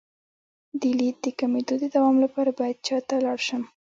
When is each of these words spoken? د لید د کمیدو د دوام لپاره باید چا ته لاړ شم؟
د 0.81 0.83
لید 0.99 1.15
د 1.25 1.27
کمیدو 1.39 1.75
د 1.79 1.85
دوام 1.95 2.15
لپاره 2.25 2.51
باید 2.59 2.77
چا 2.87 2.97
ته 3.07 3.15
لاړ 3.25 3.39
شم؟ 3.47 3.63